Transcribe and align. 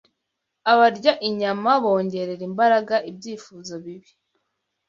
Abarya 0.71 1.13
inyama 1.27 1.71
bongerera 1.83 2.43
imbaraga 2.49 2.95
ibyifuzo 3.09 3.73
bibi 3.83 4.11